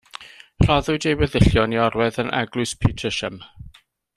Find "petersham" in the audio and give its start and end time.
2.87-3.39